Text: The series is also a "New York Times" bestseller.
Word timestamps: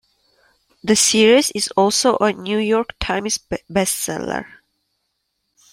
The 0.83 0.95
series 0.95 1.51
is 1.51 1.67
also 1.77 2.15
a 2.17 2.33
"New 2.33 2.57
York 2.57 2.95
Times" 2.99 3.37
bestseller. 3.71 4.47